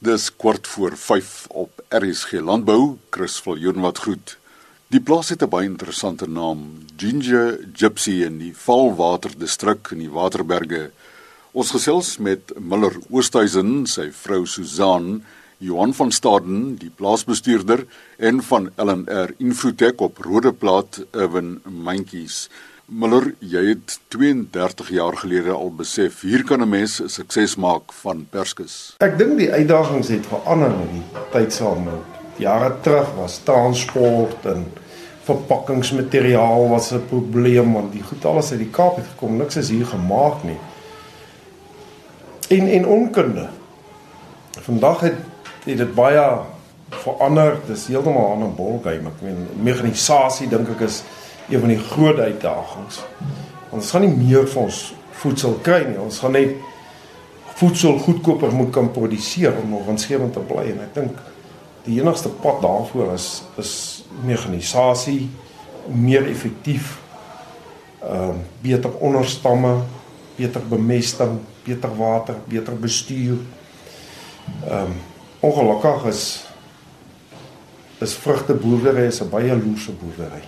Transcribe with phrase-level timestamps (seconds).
[0.00, 4.38] Dis kwart voor 5 op RSG Landbou, Chris Viljoen wat groet.
[4.88, 10.10] Die plaas het 'n baie interessante naam, Ginger Gypsy in die Valwater distrik in die
[10.10, 10.90] Waterberge.
[11.52, 15.22] Ons gesels met Miller Oosthuizen, sy vrou Susan,
[15.58, 17.86] Johan van Staden, die plaasbestuurder
[18.16, 22.48] en van LNR Infotech op Rodeplaat, Ewen Mentjies.
[22.90, 28.26] Miller, jy het 32 jaar gelede al besef hier kan 'n mens sukses maak van
[28.30, 28.94] perskes.
[28.98, 31.86] Ek dink die uitdagings het verander met die tyd saam.
[32.36, 34.66] Jare terug was transport en
[35.22, 39.68] verpakkingsmateriaal was 'n probleem want die goed alles uit die Kaap het gekom, niks is
[39.68, 40.58] hier gemaak nie.
[42.48, 43.48] En en onkunde.
[44.60, 45.18] Vandag het
[45.64, 46.38] het dit baie
[46.88, 47.56] verander.
[47.66, 49.08] Dis heeltemal 'n ander ballgame.
[49.08, 51.02] Ek meen mekanisasie dink ek is
[51.50, 53.02] een van die groot uitdagings.
[53.70, 54.80] Ons gaan nie meer vir ons
[55.20, 55.98] voedsel kry nie.
[56.00, 56.56] Ons gaan net
[57.60, 61.18] voedsel goedkoper moet kan produseer om nog winsgewend te bly en ek dink
[61.84, 63.28] die enigste pad daarvoor is
[63.60, 63.72] is
[64.24, 65.28] mekanisasie
[65.88, 66.98] meer effektief
[68.00, 69.74] ehm uh, beter onderstamme,
[70.36, 73.36] beter bemesting, beter water, beter bestuur.
[74.64, 74.94] Ehm um,
[75.40, 76.22] ongelukkig is
[78.00, 80.42] is vrugteboerdery is 'n baie loose boerdery.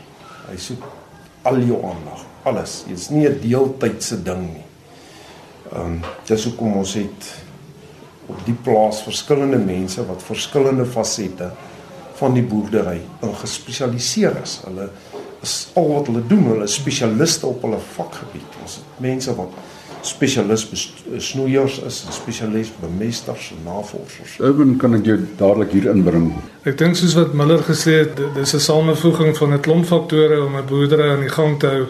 [0.48, 0.84] Hy soek
[1.42, 2.84] al jou aandag, alles.
[2.88, 4.66] Dit's nie 'n deeltydse ding nie.
[5.72, 7.34] Ehm um, dis hoekom ons het
[8.26, 11.50] op die plaas verskillende mense wat verskillende fasette
[12.14, 14.60] van die boerdery in gespesialiseer is.
[14.64, 14.90] Hulle
[15.42, 18.58] is al wat hulle doen, hulle is spesialiste op hulle vakgebied.
[18.62, 19.48] Ons het mense wat
[20.02, 20.66] spesialis
[21.18, 24.38] snoeiers is, spesialis bemesters en navorsers.
[24.40, 26.32] Urban kan ek jou dadelik hier inbring.
[26.66, 30.56] Ek dink soos wat Miller gesê het, dis 'n samevoeging van 'n klomp faktore om
[30.56, 31.86] 'n boerdery aan die gang te hou.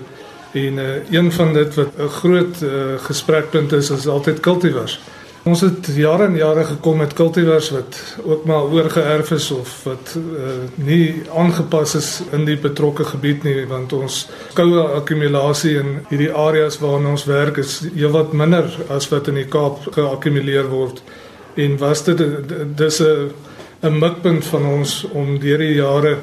[0.53, 5.01] En uh, een van dit wat 'n groot uh, gesprekpunt is, is altyd kultivars.
[5.43, 10.13] Ons het jare en jare gekom met kultivars wat ook maar oorgeerf is of wat
[10.15, 14.21] uh, nie aangepas is in die betrokke gebied nie want ons
[14.55, 19.49] koue akkumulasie in hierdie areas waarin ons werk is heelwat minder as wat in die
[19.51, 21.03] Kaap geakkumuleer word.
[21.59, 22.23] En was dit
[22.79, 23.33] dis 'n
[23.83, 26.19] 'n mikpunt van ons om deur die jare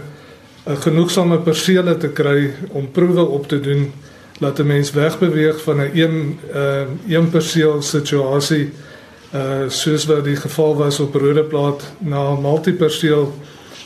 [0.66, 3.92] 'n genoegsame persele te kry om proewe op te doen
[4.40, 8.72] laat 'n mens wegbeweeg van 'n een uh, een perseel situasie
[9.34, 13.34] uh soos wat die geval was op Rodeplaat na multiperseel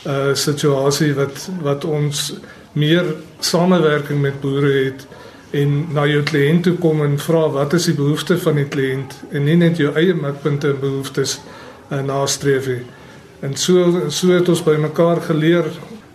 [0.06, 2.32] uh situasie wat wat ons
[2.72, 5.06] meer samewerking met boere het
[5.54, 9.14] en na jou kliënt toe kom en vra wat is die behoefte van die kliënt
[9.30, 11.38] en nie net jou eie mikpunte en behoeftes
[11.90, 12.82] uh, nastreef nie.
[13.44, 15.68] En so so het ons by mekaar geleer,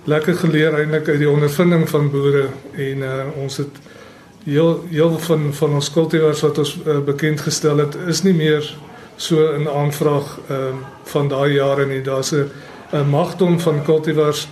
[0.10, 3.80] lekker geleer eintlik uit die ondervinding van boere en uh ons het
[4.44, 8.66] heel heel van van ons kultivars wat ons uh, bekend gestel het is nie meer
[9.20, 12.02] so 'n aanvraag ehm um, van daai jare nie.
[12.02, 14.48] Daar's 'n magdom van kultivars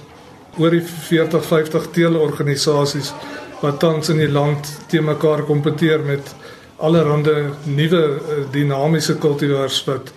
[0.58, 3.14] oor die 40 50 teelorganisasies
[3.62, 6.36] wat tans in die land te mekaar kompeteer met
[6.78, 10.12] allerlei nuwe uh, dinamiese kultivars wat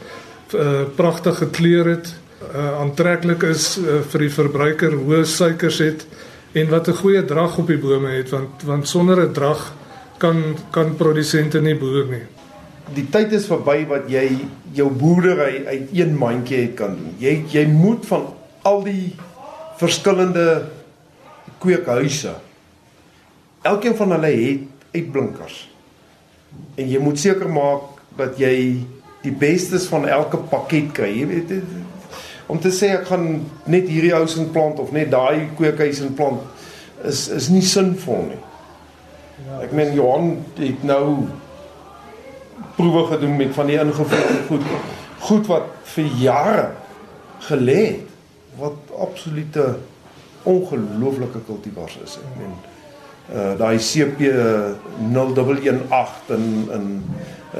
[0.55, 2.15] uh, pragtige kleure het,
[2.55, 6.06] uh, aantreklik is uh, vir die verbruiker, hoë suikers het
[6.53, 9.72] en wat 'n goeie drag op die bome het want want sonder 'n drag
[10.19, 12.40] kan kan produsente nie boer nie
[12.95, 14.27] die tyd is verby wat jy
[14.77, 17.15] jou boerdery uit een mandjie uit kan doen.
[17.23, 18.31] Jy jy moet van
[18.67, 19.12] al die
[19.81, 20.47] verskillende
[21.61, 22.34] kweekhuise
[23.62, 25.69] elkeen van hulle het uitblinkers.
[26.77, 28.55] En jy moet seker maak dat jy
[29.21, 31.11] die bestes van elke pakket kry.
[31.21, 31.53] Jy weet
[32.51, 33.27] om te sê ek gaan
[33.71, 36.43] net hierdie huis in plant of net daai kweekhuis in plant
[37.07, 38.41] is is nie sinvol nie.
[39.47, 41.28] Ja, ek meen Johan het nou
[42.81, 44.67] proewe gedoen met van die ingevoerde goed.
[45.21, 46.67] Goed wat vir jare
[47.51, 49.77] gelê het wat absolute
[50.43, 52.19] ongelooflike kultivars is.
[52.21, 52.59] Ek meen
[53.31, 54.25] uh daai CP
[55.13, 56.87] 0118 en in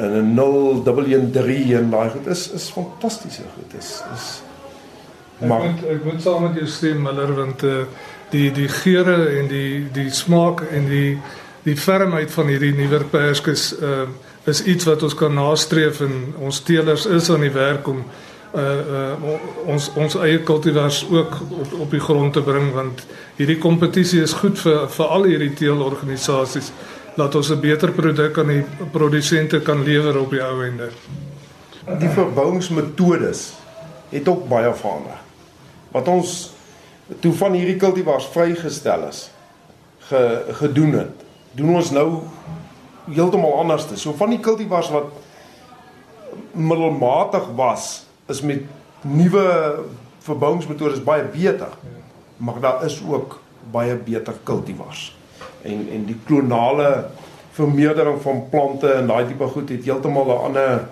[0.01, 3.75] en 0113 en daai goed is is fantastiese goed.
[3.79, 4.31] Is is
[5.47, 7.85] maar ek moet, ek moet saam met jou stem Miller want uh
[8.31, 11.19] die die geure en die die smaak en die
[11.63, 14.09] die fermheid van hierdie nuwer perskes uh
[14.45, 18.05] is iets wat ons kan nastreef en ons teelers is aan die werk om
[18.55, 19.35] uh, uh
[19.67, 23.05] ons ons eie kultivars ook op op die grond te bring want
[23.37, 26.73] hierdie kompetisie is goed vir vir al hierdie teelorganisasies
[27.17, 30.89] laat ons 'n beter produk aan die produsente kan lewer op die ou ende.
[31.99, 33.53] Die verbouingsmetodes
[34.11, 35.19] het ook baie verander.
[35.91, 36.53] Wat ons
[37.21, 39.31] toe van hierdie kultivars vrygestel is
[39.99, 42.23] ge, gedoen het, doen ons nou
[43.13, 43.97] heeltemal anders te.
[43.97, 45.11] So van die kultivars wat
[46.53, 48.67] middelmatig was, is met
[49.03, 49.47] nuwe
[50.19, 51.73] verbouingsmetodes baie beter.
[52.37, 53.41] Maar daar is ook
[53.71, 55.11] baie beter kultivars.
[55.63, 57.11] En en die klonale
[57.53, 60.89] vermeerdering van plante en daai tipe goed het heeltemal 'n ander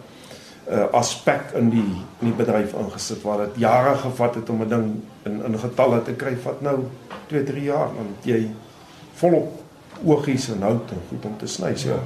[0.71, 4.69] uh, aspek in die in die bedryf ingesit waar dit jare gevat het om 'n
[4.69, 4.87] ding
[5.23, 6.79] in in getalle te kry vat nou
[7.27, 8.51] 2 3 jaar dan jy
[9.15, 9.68] volop
[10.05, 12.01] oogies en hout en goed om te sny so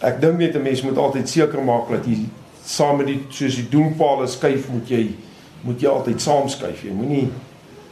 [0.00, 2.18] ek dink net 'n mens moet altyd seker maak dat jy
[2.64, 5.14] saam met die soos die doelpale skuif moet jy
[5.62, 7.28] moet jy altyd saam skuif jy moenie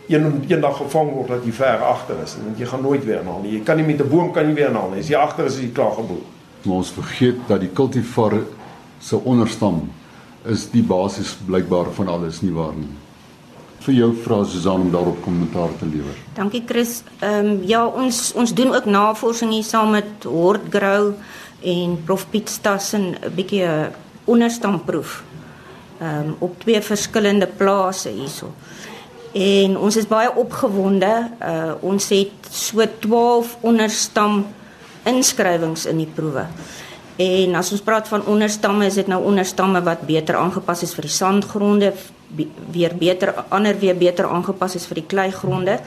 [0.08, 3.38] een eendag gevang word dat jy ver agter is en jy gaan nooit weer na
[3.41, 3.52] nie.
[3.52, 5.00] Jy kan nie met 'n boom kan nie weer na nie.
[5.00, 6.23] As jy agter is is jy klaar geboel
[6.64, 8.38] maar ons vergeet dat die kultivar
[9.05, 9.82] se onderstam
[10.49, 12.88] is die basis blykbaar van alles nie waar nie.
[13.84, 16.16] Vir jou vra Susan om daarop kommentaar te lewer.
[16.36, 17.02] Dankie Chris.
[17.20, 21.12] Ehm um, ja, ons ons doen ook navorsing hier saam met Hortgrow
[21.60, 23.92] en Prof Piet Stassen 'n bietjie 'n
[24.25, 25.22] onderstamproef.
[26.00, 28.52] Ehm um, op twee verskillende plase hierso.
[29.32, 31.31] En ons is baie opgewonde.
[31.42, 34.46] Uh ons het so 12 onderstam
[35.04, 36.46] inskrywings in die proewe.
[37.16, 41.06] En as ons praat van onderstamme, is dit nou onderstamme wat beter aangepas is vir
[41.06, 41.93] die sandgronde,
[42.75, 45.78] weer beter ander weer beter aangepas is vir die kleigronde.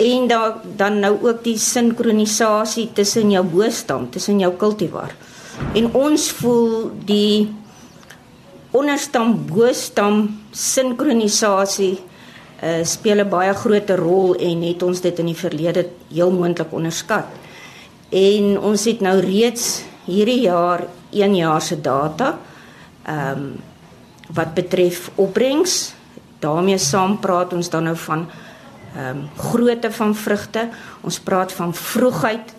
[0.00, 5.12] En dan dan nou ook die sinkronisasie tussen jou boostam, tussen jou kultivar.
[5.74, 7.52] En ons voel die
[8.74, 11.98] onderstam boostam sinkronisasie
[12.64, 16.72] uh, speel 'n baie groot rol en het ons dit in die verlede heel moontlik
[16.72, 17.26] onderskat.
[18.10, 22.38] En ons het nou reeds hierdie jaar 1 jaar se data
[23.04, 23.54] ehm um,
[24.34, 25.94] wat betref opbrengs.
[26.38, 28.26] daarmee saam praat ons dan nou van
[28.96, 30.68] ehm um, grootte van vrugte.
[31.00, 32.54] Ons praat van vroegheid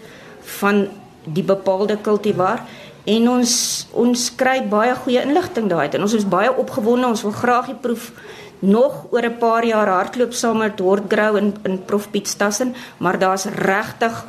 [0.59, 0.87] van
[1.23, 2.61] die bepaalde kultivar
[3.03, 7.07] en ons ons kry baie goeie inligting daai uit en ons is baie opgewonde.
[7.07, 8.11] Ons wil graag die proef
[8.59, 13.19] nog oor 'n paar jaar hardloop saam met Hortgrow en in Prof Piet Stassen, maar
[13.19, 14.25] daar's regtig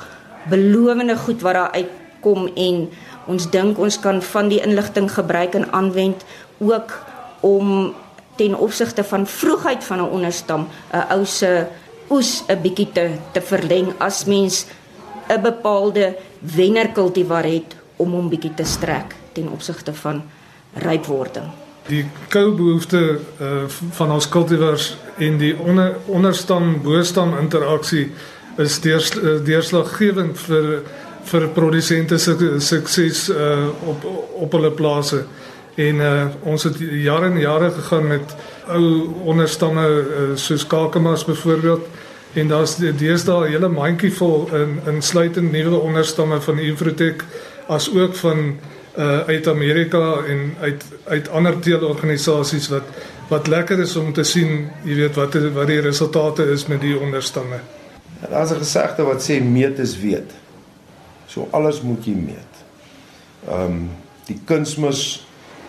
[0.48, 1.70] belowende goed wat daar
[2.26, 2.88] uitkom en
[3.26, 6.23] Ons dink ons kan van die inligting gebruik en aanwend
[6.62, 6.93] ook
[7.43, 7.94] om
[8.38, 11.67] ten opsigte van vroegheid van 'n onderstam 'n ou se
[12.11, 14.67] oes 'n bietjie te te verleng as mens
[15.28, 20.22] 'n bepaalde wennerkultivar het om hom bietjie te strek ten opsigte van
[20.75, 21.46] rypwording.
[21.88, 28.12] Die koubehoefte uh, van ons kultivars en die onder, onderstam boestam interaksie
[28.56, 30.82] is deurs, uh, deurslaggewend vir
[31.26, 34.05] vir produsente se sukses uh op
[34.46, 35.25] op hulle plase.
[35.75, 38.37] En uh ons het jare en jare gegaan met
[38.67, 41.87] ou onderstamme uh, soos Kakamas byvoorbeeld
[42.34, 47.25] en daar's deesdae 'n hele mandjie vol in insluitend nuwe onderstamme van Evrotech
[47.67, 48.58] as ook van
[48.99, 52.82] uh uit Amerika en uit uit ander teelorganisasies wat
[53.29, 56.99] wat lekker is om te sien, jy weet wat wat die resultate is met die
[56.99, 57.61] onderstamme.
[58.31, 60.45] Daar's 'n gesegde wat sê meet is weet.
[61.26, 62.64] So alles moet jy meet.
[63.49, 63.87] Ehm um,
[64.26, 65.23] die kunsmis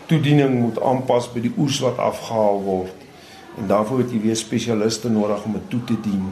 [0.09, 3.03] toediening moet aanpas by die oes wat afgehaal word
[3.61, 6.31] en daarvoor het jy weer spesialiste nodig om dit toe te dien.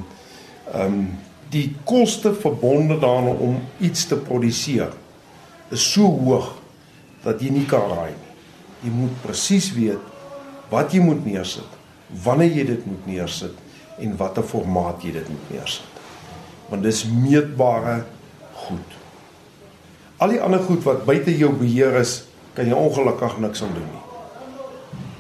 [0.74, 1.08] Ehm um,
[1.54, 4.90] die koste verbonde daaraan om iets te produseer
[5.72, 6.50] is so hoog
[7.24, 8.34] dat jy nie kan raai nie.
[8.86, 10.12] Jy moet presies weet
[10.72, 11.70] wat jy moet neersit,
[12.26, 16.02] wanneer jy dit moet neersit en watter formaat jy dit moet neersit.
[16.70, 18.02] Want dis meetbare
[18.66, 18.98] goed.
[20.26, 22.24] Al die ander goed wat buite jou beheer is,
[22.58, 24.00] kan jy ongelukkig niks aan doen nie.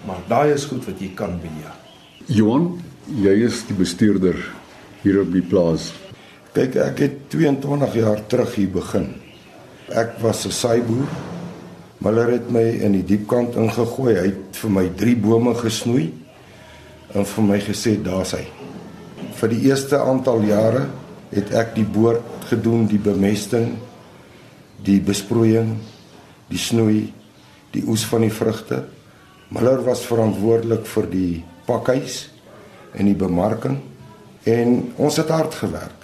[0.08, 1.76] Maar daai is goed wat jy kan beheer.
[2.26, 2.72] Johan,
[3.22, 4.40] jy is die bestuurder
[5.04, 5.92] hier op die plaas.
[6.58, 9.08] Kyk, ek het 22 jaar terug hier begin.
[9.94, 11.06] Ek was 'n saaiboer.
[12.02, 14.18] Muller het my in die diepkant ingegooi.
[14.18, 16.14] Hy het vir my 3 bome gesnoei
[17.14, 18.48] en vir my gesê daar's hy.
[19.36, 20.88] Vir die eerste aantal jare
[21.30, 23.78] het ek die boord gedoen, die bemesting,
[24.84, 25.76] die besproeiing,
[26.52, 27.14] die snoei,
[27.76, 28.84] die oes van die vrugte.
[29.54, 32.26] Miller was verantwoordelik vir die pakhuis
[32.96, 33.80] en die bemarking
[34.46, 36.04] en ons het hard gewerk.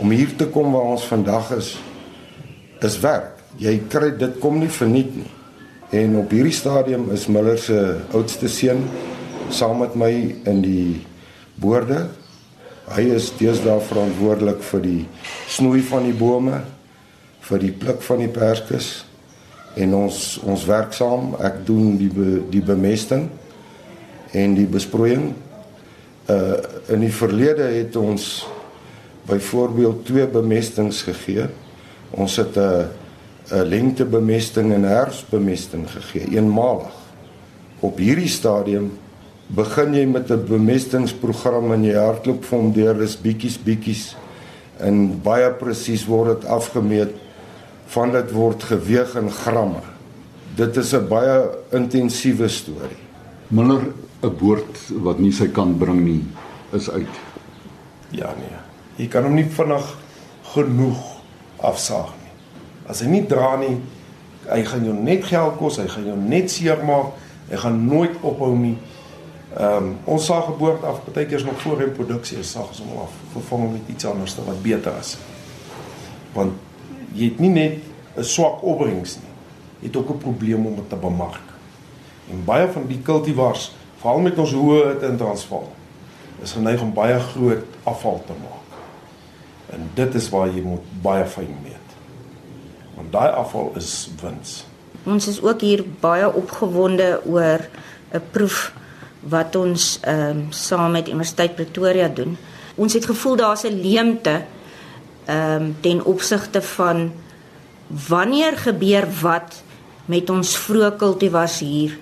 [0.00, 1.74] Om hier te kom waar ons vandag is
[2.80, 3.36] is werk.
[3.60, 5.28] Jy kry dit kom nie verniet nie.
[5.92, 7.76] En op hierdie stadium is Miller se
[8.14, 8.84] oudste seun
[9.50, 10.10] saam met my
[10.48, 11.00] in die
[11.60, 12.06] boorde.
[12.90, 15.00] Hy is deesdae verantwoordelik vir die
[15.50, 16.62] snoei van die bome,
[17.50, 19.04] vir die pluk van die perskes
[19.78, 21.34] en ons ons werk saam.
[21.42, 23.28] Ek doen die be, die bemesting
[24.32, 25.32] en die besproeiing.
[26.30, 26.58] Uh
[26.90, 28.46] in die verlede het ons
[29.30, 31.46] byvoorbeeld twee bemestings gegee.
[32.10, 32.88] Ons het 'n
[33.50, 36.94] 'n lengtebemesting en herfsbemesting gegee, eenmalig.
[37.80, 38.92] Op hierdie stadium
[39.46, 44.16] begin jy met 'n bemestingsprogram en jy hardloop vir hom deur dis bietjies bietjies
[44.78, 47.10] en baie presies word dit afgemeet
[47.90, 49.82] van dit word geweeg in gramme.
[50.54, 53.02] Dit is 'n baie intensiewe storie.
[53.48, 53.92] Miller
[54.22, 56.24] 'n boord wat nie sy kan bring nie
[56.72, 57.14] is uit.
[58.10, 58.58] Ja nee.
[58.96, 59.96] Jy kan hom nie vinnig
[60.42, 61.00] genoeg
[61.56, 62.32] afsaag nie.
[62.86, 63.80] As hy nie dra nie,
[64.50, 67.14] hy gaan jou net geld kos, hy gaan jou net seermaak,
[67.48, 68.76] hy gaan nooit ophou nie.
[69.56, 73.14] Ehm um, ons saag geboord af, partykeers nog voor in produksie, ons saag hom af,
[73.32, 75.16] vervang hom met iets anders wat beter is.
[76.32, 76.52] Want
[77.14, 77.78] jy het nie net
[78.16, 79.32] 'n swak opbrengs nie.
[79.80, 81.46] Jy het ook 'n probleem om dit te bemark.
[82.30, 85.72] En baie van die kultivars, veral met ons hoë in Transvaal,
[86.42, 88.70] is geneig om baie groot afval te maak.
[89.70, 91.88] En dit is waar jy moet baie fyn meet.
[92.94, 94.64] Want daai afval is wins.
[95.04, 97.68] Ons is ook hier baie opgewonde oor
[98.12, 98.72] 'n proef
[99.20, 102.36] wat ons ehm um, saam met Universiteit Pretoria doen.
[102.74, 104.42] Ons het gevoel daar's 'n leemte
[105.30, 107.10] ehm um, ten opsigte van
[108.08, 109.62] wanneer gebeur wat
[110.10, 111.98] met ons vroeë kultivars hier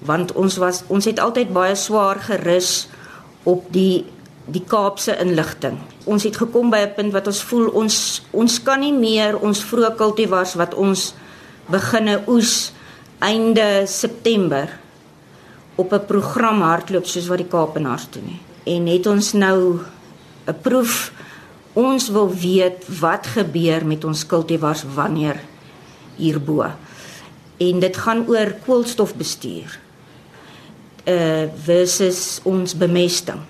[0.00, 2.88] want ons was ons het altyd baie swaar gerus
[3.44, 4.04] op die
[4.50, 5.76] die Kaapse inligting.
[6.10, 9.64] Ons het gekom by 'n punt wat ons voel ons ons kan nie meer ons
[9.64, 11.14] vroeë kultivars wat ons
[11.68, 12.72] beginne oes
[13.20, 14.68] einde September
[15.76, 18.40] op 'n program hardloop soos wat die Kaapenaars doen nie.
[18.64, 19.80] En het ons nou
[20.46, 21.12] 'n proef
[21.78, 25.40] ons wil weet wat gebeur met ons kultivars wanneer
[26.16, 26.66] hierbo.
[27.60, 29.78] En dit gaan oor koolstofbestuur.
[31.08, 33.40] Uh versus ons bemesting.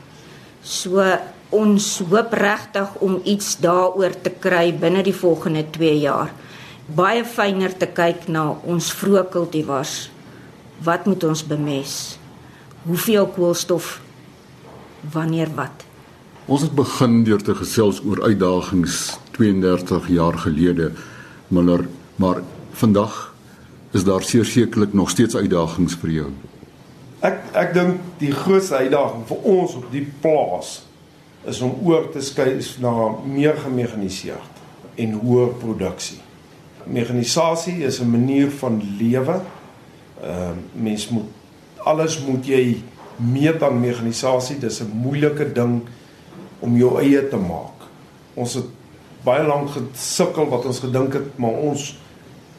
[0.63, 1.03] So
[1.51, 6.31] ons hoop regtig om iets daaroor te kry binne die volgende 2 jaar.
[6.87, 10.11] Baie fyner te kyk na ons vroeë kultivars.
[10.85, 12.21] Wat moet ons bemest?
[12.83, 14.01] hoeveel koolstof
[15.13, 15.85] wanneer wat.
[16.51, 18.95] Ons het begin deur te gesels oor uitdagings
[19.37, 20.89] 32 jaar gelede,
[21.47, 21.85] Miller,
[22.19, 22.41] maar
[22.75, 23.35] vandag
[23.95, 26.31] is daar sekerlik nog steeds uitdagings vir jou.
[27.23, 30.73] Ek ek dink die grootste uitdaging vir ons op die plaas
[31.47, 36.19] is om oor te skuif na meer gemekaniseerd en hoër produksie.
[36.91, 39.39] Mekanisasie is 'n manier van lewe.
[40.19, 41.31] Ehm uh, mens moet
[41.87, 42.83] alles moet jy
[43.17, 44.59] meet aan mekanisasie.
[44.59, 45.83] Dis 'n moeilike ding
[46.61, 47.87] om jou eie te maak.
[48.39, 48.69] Ons het
[49.25, 51.95] baie lank gesukkel wat ons gedink het maar ons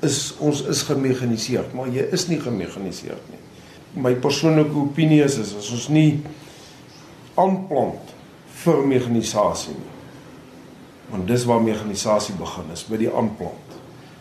[0.06, 3.42] is ons is gemekaniseer, maar jy is nie gemekaniseer nie.
[4.02, 6.22] My persoonlike opinie is, is as ons nie
[7.40, 8.14] aanplant
[8.64, 9.98] vir mekanisasie nie.
[11.12, 13.78] Want dis waar mekanisasie begin is, by die aanplant.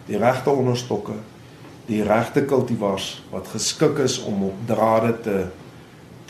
[0.08, 1.16] Die regte onderstokke,
[1.90, 5.38] die regte kultivars wat geskik is om op drade te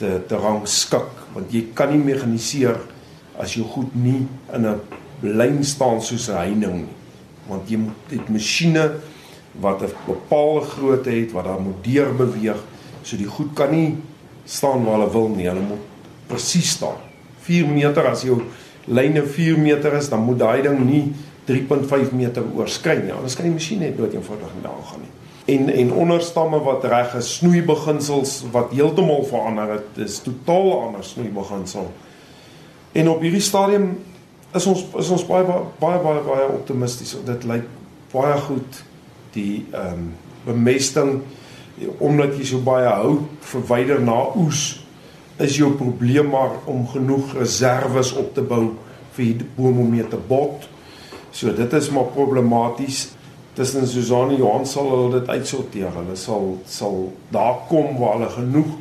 [0.00, 2.78] te te rangskik want jy kan nie mekaniseer
[3.40, 4.80] as jy goed nie in 'n
[5.22, 6.96] lyn staan soos 'n heining nie
[7.48, 8.90] want jy moet dit masjiene
[9.60, 12.60] wat 'n bepaalde grootte het wat daar moet deur beweeg
[13.02, 13.96] so die goed kan nie
[14.44, 15.84] staan waar hulle wil nie hulle moet
[16.26, 17.00] presies staan
[17.40, 18.42] 4 meter as jou
[18.86, 21.12] lyne 4 meter is dan moet daai ding nie
[21.44, 25.20] 3.5 meter oorskry nie anders kan die masjien net dood eenvoudig nie daar gaan nie
[25.50, 29.98] en en onderstamme wat reg is, snoeibeginsels wat heeltemal verander het.
[30.06, 31.90] Is totaal anders snoeibeginsel.
[32.92, 33.92] En op hierdie stadium
[34.54, 37.14] is ons is ons baie baie baie baie, baie optimisties.
[37.26, 37.68] Dit lyk
[38.10, 38.82] baie goed
[39.36, 41.20] die ehm um, bemesting
[42.00, 44.80] omdat jy so baie hout verwyder na oes
[45.40, 48.72] is jou probleem maar om genoeg reserves op te bou
[49.16, 50.66] vir die boom om mee te bot.
[51.30, 53.10] So dit is maar problematies
[53.54, 55.92] tussen Susanne en Johan sal hulle dit uitsorteer.
[55.94, 58.74] Hulle sal sal daar kom waar hulle genoeg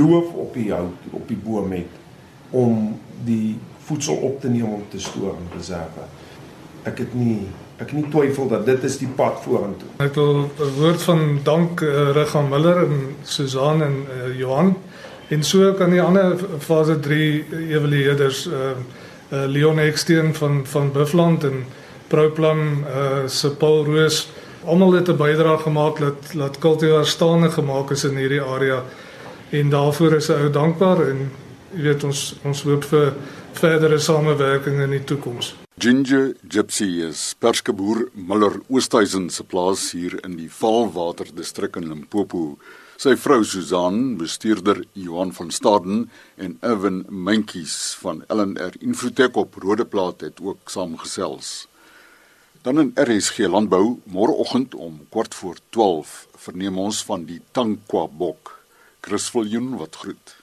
[0.00, 1.99] loof op die hout op die boom het
[2.50, 6.06] om die voedsel op te neem om te stoor in reserve.
[6.82, 7.48] Ek het nie
[7.80, 9.88] ek nie twyfel dat dit is die pad vorentoe.
[10.04, 14.76] Ek wil 'n woord van dank uh, rig aan Miller en Susanne en uh, Johan
[15.28, 18.74] en so kan die ander fase 3 evalueerders uh,
[19.32, 21.64] uh, Leon Eksteen van van Buffland en
[22.10, 24.28] Proplan uh se Paul Roos
[24.64, 28.82] almal het 'n bydrae gemaak dat laat kultivar staande gemaak is in hierdie area
[29.50, 31.30] en daarvoor is ek dankbaar en
[31.74, 33.12] jy weet ons ons hoop vir
[33.58, 35.54] verdere samewerking in die toekoms.
[35.80, 42.58] Ginger Gypsy is perskeboer Miller Oosthuizen se plaas hier in die Valwater distrik in Limpopo.
[43.00, 46.02] Sy vrou Susan, bestuurder Johan van Staden
[46.36, 51.70] en Evan Mentjies van LNR Infotech op Rodeplaat het ook saamgesels.
[52.60, 58.58] Dan in RSG Landbou môreoggend om kort voor 12 verneem ons van die Tankwa bok.
[59.00, 60.39] Chris Viljoen wat groet.